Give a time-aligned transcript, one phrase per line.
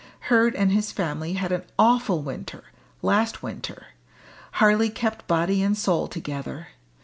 [0.31, 2.63] Hurd and his family had an awful winter,
[3.03, 3.89] last winter
[4.53, 6.69] hardly kept body and soul together.